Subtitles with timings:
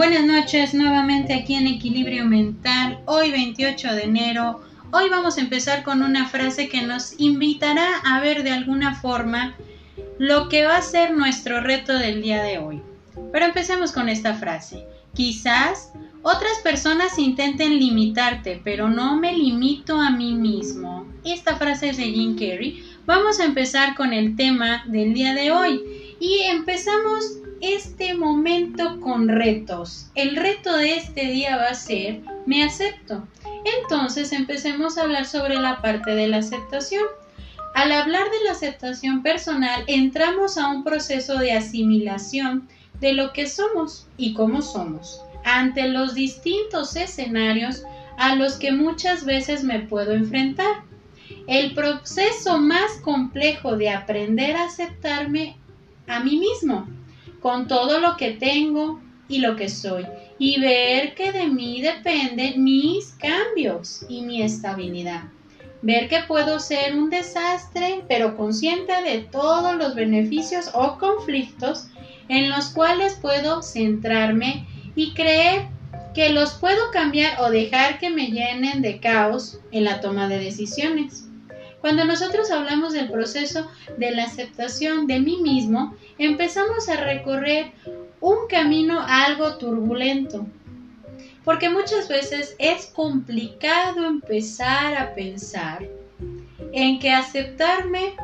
[0.00, 4.62] Buenas noches nuevamente aquí en Equilibrio Mental, hoy 28 de enero.
[4.92, 9.54] Hoy vamos a empezar con una frase que nos invitará a ver de alguna forma
[10.18, 12.80] lo que va a ser nuestro reto del día de hoy.
[13.30, 14.86] Pero empecemos con esta frase.
[15.12, 21.06] Quizás otras personas intenten limitarte, pero no me limito a mí mismo.
[21.24, 22.82] Esta frase es de Jim Carrey.
[23.04, 29.28] Vamos a empezar con el tema del día de hoy y empezamos este momento con
[29.28, 30.10] retos.
[30.14, 33.26] El reto de este día va a ser me acepto.
[33.82, 37.02] Entonces empecemos a hablar sobre la parte de la aceptación.
[37.74, 42.68] Al hablar de la aceptación personal, entramos a un proceso de asimilación
[43.00, 47.82] de lo que somos y cómo somos ante los distintos escenarios
[48.18, 50.82] a los que muchas veces me puedo enfrentar.
[51.46, 55.56] El proceso más complejo de aprender a aceptarme
[56.10, 56.88] a mí mismo
[57.40, 60.04] con todo lo que tengo y lo que soy,
[60.38, 65.22] y ver que de mí dependen mis cambios y mi estabilidad.
[65.82, 71.86] Ver que puedo ser un desastre, pero consciente de todos los beneficios o conflictos
[72.28, 75.68] en los cuales puedo centrarme y creer
[76.12, 80.40] que los puedo cambiar o dejar que me llenen de caos en la toma de
[80.40, 81.29] decisiones.
[81.80, 87.72] Cuando nosotros hablamos del proceso de la aceptación de mí mismo, empezamos a recorrer
[88.20, 90.46] un camino algo turbulento,
[91.44, 95.88] porque muchas veces es complicado empezar a pensar
[96.72, 98.14] en que aceptarme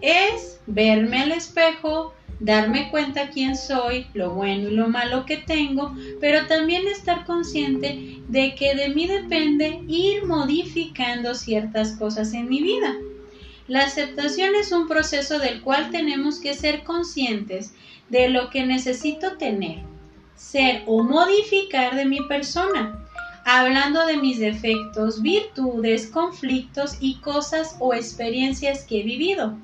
[0.00, 5.94] es verme al espejo, darme cuenta quién soy, lo bueno y lo malo que tengo,
[6.20, 12.60] pero también estar consciente de que de mí depende ir modificando ciertas cosas en mi
[12.60, 12.96] vida.
[13.68, 17.74] La aceptación es un proceso del cual tenemos que ser conscientes
[18.08, 19.78] de lo que necesito tener,
[20.34, 23.06] ser o modificar de mi persona,
[23.44, 29.56] hablando de mis defectos, virtudes, conflictos y cosas o experiencias que he vivido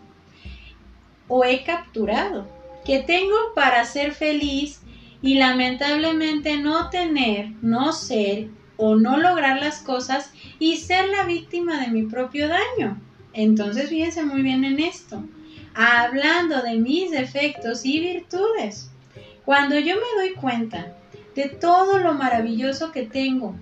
[1.27, 2.58] o he capturado
[2.89, 4.81] que tengo para ser feliz
[5.21, 11.83] y lamentablemente no tener, no ser o no lograr las cosas y ser la víctima
[11.83, 12.99] de mi propio daño.
[13.35, 15.23] Entonces fíjense muy bien en esto,
[15.75, 18.91] hablando de mis defectos y virtudes.
[19.45, 20.97] Cuando yo me doy cuenta
[21.35, 23.55] de todo lo maravilloso que tengo,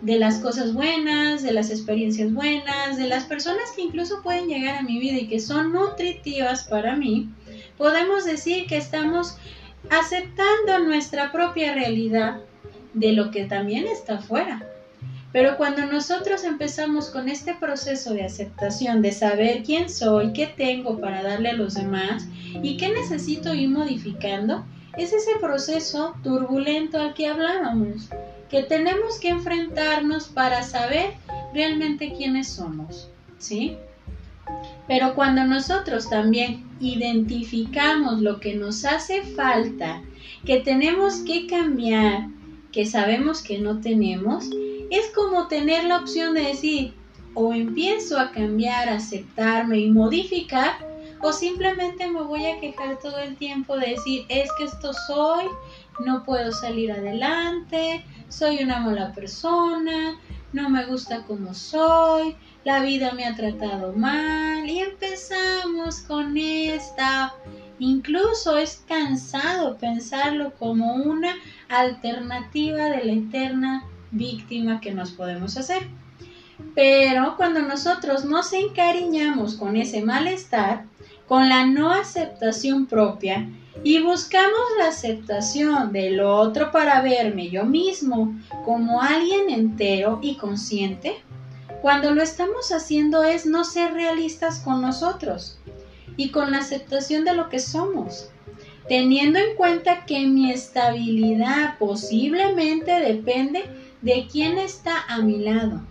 [0.00, 4.76] de las cosas buenas, de las experiencias buenas, de las personas que incluso pueden llegar
[4.76, 7.28] a mi vida y que son nutritivas para mí,
[7.76, 9.36] podemos decir que estamos
[9.90, 12.40] aceptando nuestra propia realidad
[12.94, 14.64] de lo que también está afuera.
[15.32, 21.00] Pero cuando nosotros empezamos con este proceso de aceptación, de saber quién soy, qué tengo
[21.00, 22.26] para darle a los demás
[22.62, 24.64] y qué necesito ir modificando,
[24.96, 28.08] es ese proceso turbulento al que hablábamos,
[28.48, 31.14] que tenemos que enfrentarnos para saber
[31.52, 33.76] realmente quiénes somos, ¿sí?
[34.86, 40.02] Pero cuando nosotros también identificamos lo que nos hace falta,
[40.46, 42.28] que tenemos que cambiar,
[42.72, 44.48] que sabemos que no tenemos,
[44.90, 46.94] es como tener la opción de decir,
[47.34, 50.78] o empiezo a cambiar, aceptarme y modificar,
[51.20, 55.44] o simplemente me voy a quejar todo el tiempo de decir, es que esto soy,
[56.04, 60.18] no puedo salir adelante, soy una mala persona,
[60.52, 67.34] no me gusta como soy, la vida me ha tratado mal y empezamos con esta.
[67.78, 71.34] Incluso es cansado pensarlo como una
[71.68, 75.86] alternativa de la eterna víctima que nos podemos hacer.
[76.74, 80.87] Pero cuando nosotros nos encariñamos con ese malestar,
[81.28, 83.48] con la no aceptación propia
[83.84, 88.34] y buscamos la aceptación del otro para verme yo mismo
[88.64, 91.16] como alguien entero y consciente,
[91.82, 95.58] cuando lo estamos haciendo es no ser realistas con nosotros
[96.16, 98.30] y con la aceptación de lo que somos,
[98.88, 103.64] teniendo en cuenta que mi estabilidad posiblemente depende
[104.02, 105.82] de quién está a mi lado,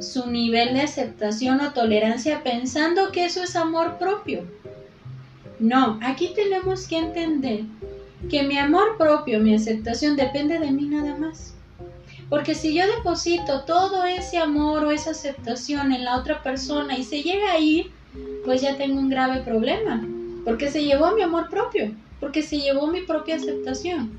[0.00, 4.44] su nivel de aceptación o tolerancia pensando que eso es amor propio.
[5.58, 7.64] No, aquí tenemos que entender
[8.28, 11.54] que mi amor propio, mi aceptación depende de mí nada más.
[12.28, 17.04] Porque si yo deposito todo ese amor o esa aceptación en la otra persona y
[17.04, 17.92] se llega a ir,
[18.44, 20.04] pues ya tengo un grave problema.
[20.44, 24.10] Porque se llevó mi amor propio, porque se llevó mi propia aceptación.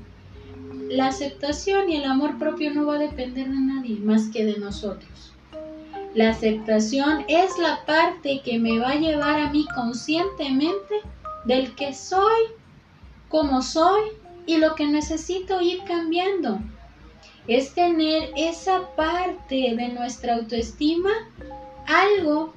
[0.88, 4.58] La aceptación y el amor propio no va a depender de nadie más que de
[4.58, 5.34] nosotros.
[6.18, 10.96] La aceptación es la parte que me va a llevar a mí conscientemente
[11.44, 12.42] del que soy,
[13.28, 14.00] cómo soy
[14.44, 16.58] y lo que necesito ir cambiando.
[17.46, 21.10] Es tener esa parte de nuestra autoestima,
[21.86, 22.52] algo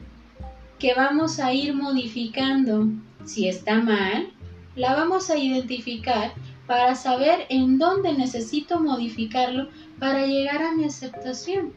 [0.80, 2.88] que vamos a ir modificando.
[3.26, 4.34] Si está mal,
[4.76, 6.34] la vamos a identificar
[6.66, 9.70] para saber en dónde necesito modificarlo
[10.00, 11.74] para llegar a mi aceptación.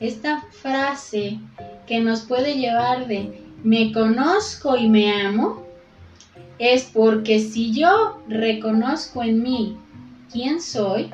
[0.00, 1.38] Esta frase
[1.86, 5.66] que nos puede llevar de me conozco y me amo
[6.58, 9.76] es porque si yo reconozco en mí
[10.32, 11.10] quién soy,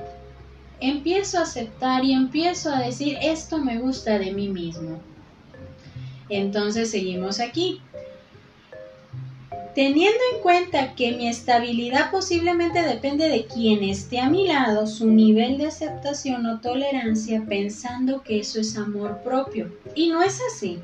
[0.81, 5.01] empiezo a aceptar y empiezo a decir esto me gusta de mí mismo.
[6.29, 7.81] Entonces seguimos aquí.
[9.75, 15.11] Teniendo en cuenta que mi estabilidad posiblemente depende de quien esté a mi lado, su
[15.11, 19.73] nivel de aceptación o tolerancia, pensando que eso es amor propio.
[19.97, 20.79] Y no es así.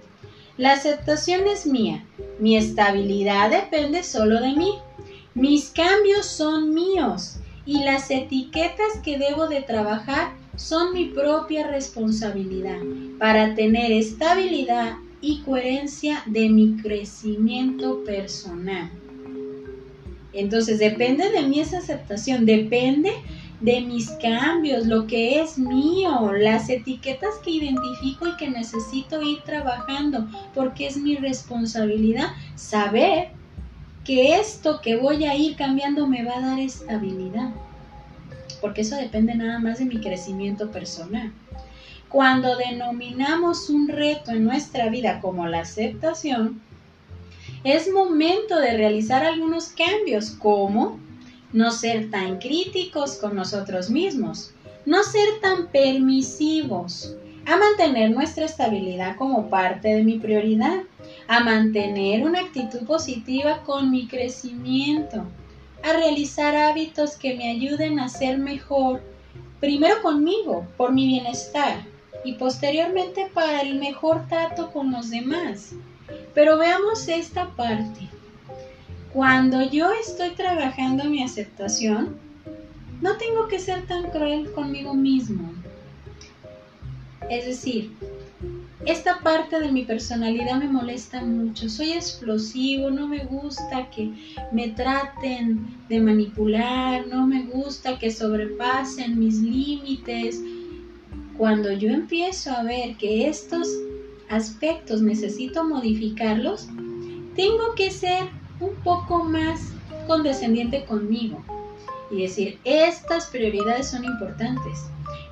[0.56, 2.04] La aceptación es mía.
[2.40, 4.74] Mi estabilidad depende solo de mí.
[5.34, 12.78] Mis cambios son míos y las etiquetas que debo de trabajar son mi propia responsabilidad
[13.20, 18.90] para tener estabilidad y coherencia de mi crecimiento personal.
[20.32, 23.10] Entonces depende de mí esa aceptación, depende
[23.60, 29.42] de mis cambios, lo que es mío, las etiquetas que identifico y que necesito ir
[29.42, 33.28] trabajando, porque es mi responsabilidad saber
[34.04, 37.50] que esto que voy a ir cambiando me va a dar estabilidad,
[38.62, 41.30] porque eso depende nada más de mi crecimiento personal.
[42.10, 46.60] Cuando denominamos un reto en nuestra vida como la aceptación,
[47.62, 50.98] es momento de realizar algunos cambios como
[51.52, 54.52] no ser tan críticos con nosotros mismos,
[54.86, 57.14] no ser tan permisivos,
[57.46, 60.82] a mantener nuestra estabilidad como parte de mi prioridad,
[61.28, 65.26] a mantener una actitud positiva con mi crecimiento,
[65.84, 69.00] a realizar hábitos que me ayuden a ser mejor,
[69.60, 71.89] primero conmigo, por mi bienestar,
[72.24, 75.72] y posteriormente para el mejor trato con los demás.
[76.34, 78.08] Pero veamos esta parte.
[79.12, 82.16] Cuando yo estoy trabajando mi aceptación,
[83.00, 85.52] no tengo que ser tan cruel conmigo mismo.
[87.28, 87.92] Es decir,
[88.86, 91.68] esta parte de mi personalidad me molesta mucho.
[91.68, 94.12] Soy explosivo, no me gusta que
[94.52, 100.40] me traten de manipular, no me gusta que sobrepasen mis límites,
[101.40, 103.66] cuando yo empiezo a ver que estos
[104.28, 106.68] aspectos necesito modificarlos,
[107.34, 108.24] tengo que ser
[108.60, 109.72] un poco más
[110.06, 111.42] condescendiente conmigo
[112.10, 114.80] y decir, estas prioridades son importantes,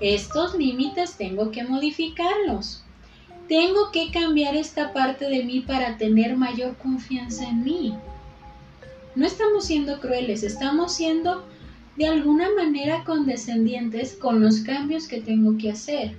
[0.01, 2.83] estos límites tengo que modificarlos,
[3.47, 7.95] tengo que cambiar esta parte de mí para tener mayor confianza en mí.
[9.15, 11.45] No estamos siendo crueles, estamos siendo
[11.99, 16.17] de alguna manera condescendientes con los cambios que tengo que hacer.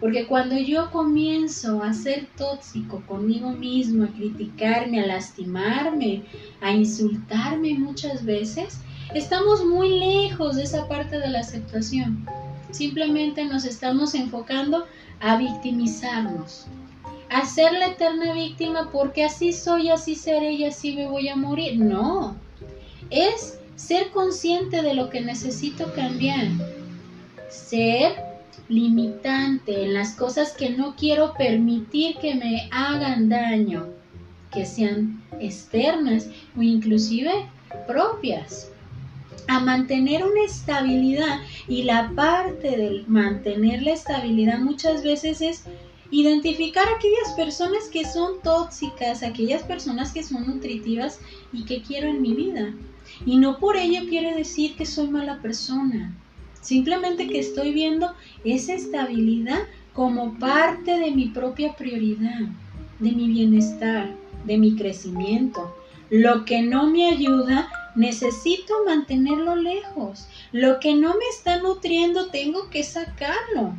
[0.00, 6.24] Porque cuando yo comienzo a ser tóxico conmigo mismo, a criticarme, a lastimarme,
[6.60, 8.80] a insultarme muchas veces,
[9.14, 12.26] estamos muy lejos de esa parte de la aceptación.
[12.72, 14.84] Simplemente nos estamos enfocando
[15.20, 16.66] a victimizarnos,
[17.30, 21.36] a ser la eterna víctima porque así soy, así seré y así me voy a
[21.36, 21.78] morir.
[21.78, 22.34] No,
[23.10, 26.48] es ser consciente de lo que necesito cambiar,
[27.48, 28.12] ser
[28.68, 33.88] limitante en las cosas que no quiero permitir que me hagan daño,
[34.52, 37.32] que sean externas o inclusive
[37.86, 38.70] propias.
[39.46, 45.64] A mantener una estabilidad y la parte del mantener la estabilidad muchas veces es
[46.10, 51.18] identificar aquellas personas que son tóxicas, aquellas personas que son nutritivas
[51.52, 52.72] y que quiero en mi vida.
[53.26, 56.14] Y no por ello quiere decir que soy mala persona.
[56.60, 58.12] Simplemente que estoy viendo
[58.44, 59.60] esa estabilidad
[59.92, 62.40] como parte de mi propia prioridad,
[62.98, 64.10] de mi bienestar,
[64.44, 65.74] de mi crecimiento.
[66.10, 70.26] Lo que no me ayuda, necesito mantenerlo lejos.
[70.52, 73.74] Lo que no me está nutriendo, tengo que sacarlo.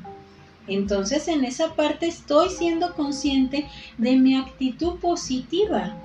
[0.68, 5.96] Entonces en esa parte estoy siendo consciente de mi actitud positiva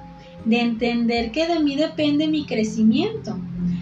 [0.45, 3.37] de entender que de mí depende mi crecimiento,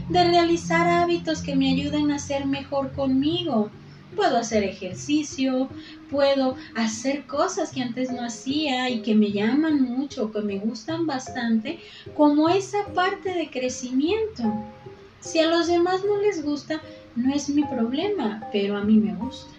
[0.08, 3.70] de realizar hábitos que me ayuden a ser mejor conmigo.
[4.16, 5.68] Puedo hacer ejercicio,
[6.10, 11.06] puedo hacer cosas que antes no hacía y que me llaman mucho, que me gustan
[11.06, 11.78] bastante,
[12.16, 14.42] como esa parte de crecimiento.
[15.20, 16.80] Si a los demás no les gusta,
[17.16, 19.57] no es mi problema, pero a mí me gusta.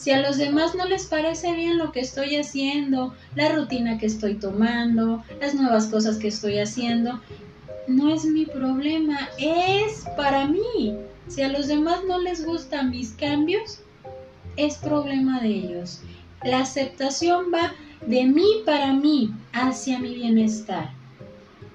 [0.00, 4.06] Si a los demás no les parece bien lo que estoy haciendo, la rutina que
[4.06, 7.20] estoy tomando, las nuevas cosas que estoy haciendo,
[7.86, 10.96] no es mi problema, es para mí.
[11.28, 13.80] Si a los demás no les gustan mis cambios,
[14.56, 16.00] es problema de ellos.
[16.44, 17.74] La aceptación va
[18.06, 20.92] de mí para mí, hacia mi bienestar.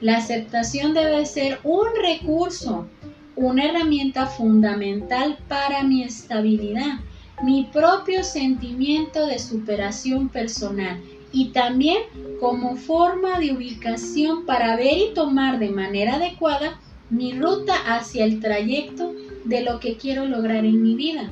[0.01, 2.87] La aceptación debe ser un recurso,
[3.35, 7.01] una herramienta fundamental para mi estabilidad,
[7.43, 11.01] mi propio sentimiento de superación personal
[11.31, 12.03] y también
[12.39, 18.39] como forma de ubicación para ver y tomar de manera adecuada mi ruta hacia el
[18.39, 19.13] trayecto
[19.43, 21.31] de lo que quiero lograr en mi vida.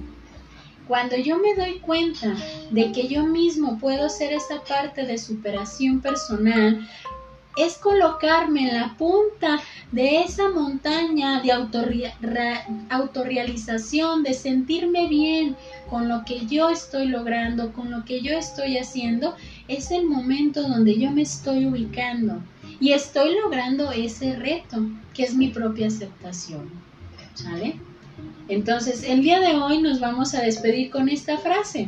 [0.87, 2.35] Cuando yo me doy cuenta
[2.71, 6.87] de que yo mismo puedo ser esa parte de superación personal,
[7.55, 9.59] es colocarme en la punta
[9.91, 11.51] de esa montaña de
[12.89, 15.55] autorrealización, de sentirme bien
[15.89, 19.35] con lo que yo estoy logrando, con lo que yo estoy haciendo,
[19.67, 22.41] es el momento donde yo me estoy ubicando
[22.79, 26.69] y estoy logrando ese reto que es mi propia aceptación.
[27.35, 27.79] ¿Sale?
[28.47, 31.87] Entonces, el día de hoy nos vamos a despedir con esta frase.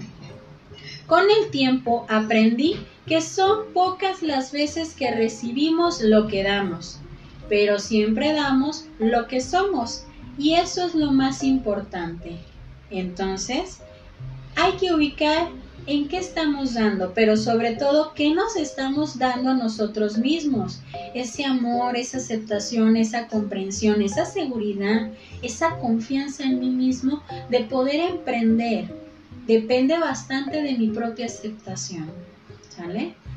[1.07, 6.99] Con el tiempo aprendí que son pocas las veces que recibimos lo que damos,
[7.47, 10.05] pero siempre damos lo que somos
[10.37, 12.37] y eso es lo más importante.
[12.89, 13.79] Entonces,
[14.55, 15.49] hay que ubicar
[15.85, 20.81] en qué estamos dando, pero sobre todo qué nos estamos dando a nosotros mismos.
[21.13, 25.11] Ese amor, esa aceptación, esa comprensión, esa seguridad,
[25.43, 29.04] esa confianza en mí mismo de poder emprender.
[29.47, 32.09] Depende bastante de mi propia aceptación.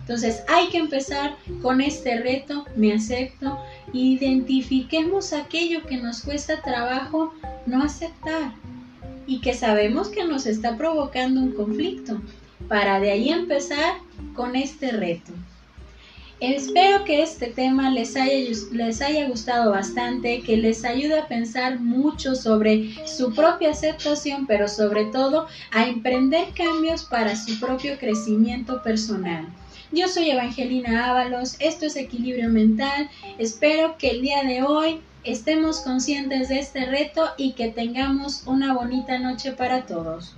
[0.00, 3.59] Entonces hay que empezar con este reto, me acepto,
[3.93, 7.35] identifiquemos aquello que nos cuesta trabajo
[7.67, 8.53] no aceptar
[9.27, 12.21] y que sabemos que nos está provocando un conflicto,
[12.69, 13.97] para de ahí empezar
[14.35, 15.33] con este reto.
[16.40, 21.80] Espero que este tema les haya, les haya gustado bastante, que les ayude a pensar
[21.80, 28.80] mucho sobre su propia aceptación, pero sobre todo a emprender cambios para su propio crecimiento
[28.85, 29.49] personal.
[29.90, 35.80] Yo soy Evangelina Ábalos, esto es Equilibrio Mental, espero que el día de hoy estemos
[35.80, 40.37] conscientes de este reto y que tengamos una bonita noche para todos.